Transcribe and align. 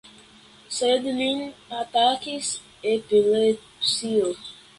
Sed 0.77 1.05
lin 1.19 1.43
atakis 1.81 2.49
epilepsio! 2.95 4.35